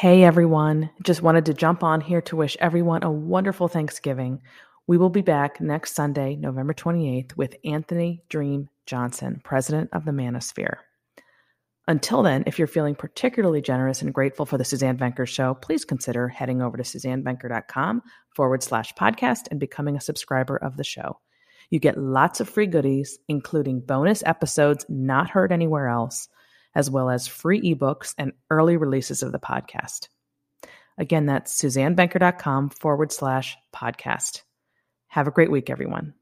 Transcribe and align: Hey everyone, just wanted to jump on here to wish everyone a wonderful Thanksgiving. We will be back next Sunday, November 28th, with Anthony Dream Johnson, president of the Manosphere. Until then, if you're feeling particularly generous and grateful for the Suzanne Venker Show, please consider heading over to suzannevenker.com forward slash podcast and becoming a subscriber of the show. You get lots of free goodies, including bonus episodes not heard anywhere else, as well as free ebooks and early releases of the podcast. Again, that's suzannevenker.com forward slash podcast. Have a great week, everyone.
Hey 0.00 0.24
everyone, 0.24 0.88
just 1.02 1.20
wanted 1.20 1.44
to 1.44 1.52
jump 1.52 1.84
on 1.84 2.00
here 2.00 2.22
to 2.22 2.36
wish 2.36 2.56
everyone 2.58 3.02
a 3.02 3.10
wonderful 3.10 3.68
Thanksgiving. 3.68 4.40
We 4.86 4.96
will 4.96 5.10
be 5.10 5.20
back 5.20 5.60
next 5.60 5.94
Sunday, 5.94 6.36
November 6.36 6.72
28th, 6.72 7.36
with 7.36 7.56
Anthony 7.66 8.22
Dream 8.30 8.70
Johnson, 8.86 9.42
president 9.44 9.90
of 9.92 10.06
the 10.06 10.12
Manosphere. 10.12 10.76
Until 11.86 12.22
then, 12.22 12.44
if 12.46 12.58
you're 12.58 12.66
feeling 12.66 12.94
particularly 12.94 13.60
generous 13.60 14.00
and 14.00 14.14
grateful 14.14 14.46
for 14.46 14.56
the 14.56 14.64
Suzanne 14.64 14.96
Venker 14.96 15.28
Show, 15.28 15.52
please 15.52 15.84
consider 15.84 16.28
heading 16.28 16.62
over 16.62 16.78
to 16.78 16.82
suzannevenker.com 16.82 18.00
forward 18.34 18.62
slash 18.62 18.94
podcast 18.94 19.48
and 19.50 19.60
becoming 19.60 19.96
a 19.96 20.00
subscriber 20.00 20.56
of 20.56 20.78
the 20.78 20.82
show. 20.82 21.20
You 21.68 21.78
get 21.78 21.98
lots 21.98 22.40
of 22.40 22.48
free 22.48 22.68
goodies, 22.68 23.18
including 23.28 23.80
bonus 23.80 24.22
episodes 24.24 24.86
not 24.88 25.28
heard 25.28 25.52
anywhere 25.52 25.88
else, 25.88 26.30
as 26.74 26.90
well 26.90 27.10
as 27.10 27.26
free 27.26 27.74
ebooks 27.74 28.14
and 28.18 28.32
early 28.50 28.76
releases 28.76 29.22
of 29.22 29.32
the 29.32 29.38
podcast. 29.38 30.08
Again, 30.98 31.26
that's 31.26 31.60
suzannevenker.com 31.60 32.70
forward 32.70 33.12
slash 33.12 33.56
podcast. 33.74 34.42
Have 35.08 35.26
a 35.26 35.32
great 35.32 35.50
week, 35.50 35.70
everyone. 35.70 36.14